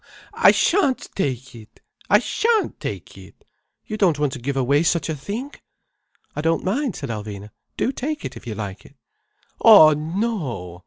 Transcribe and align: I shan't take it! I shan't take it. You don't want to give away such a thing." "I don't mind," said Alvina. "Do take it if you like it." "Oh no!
I 0.33 0.49
shan't 0.49 1.09
take 1.13 1.53
it! 1.53 1.79
I 2.09 2.17
shan't 2.17 2.79
take 2.79 3.15
it. 3.19 3.45
You 3.85 3.97
don't 3.97 4.17
want 4.17 4.33
to 4.33 4.39
give 4.39 4.57
away 4.57 4.81
such 4.81 5.09
a 5.09 5.15
thing." 5.15 5.53
"I 6.35 6.41
don't 6.41 6.63
mind," 6.63 6.95
said 6.95 7.09
Alvina. 7.11 7.51
"Do 7.77 7.91
take 7.91 8.25
it 8.25 8.35
if 8.35 8.47
you 8.47 8.55
like 8.55 8.83
it." 8.83 8.95
"Oh 9.63 9.91
no! 9.93 10.79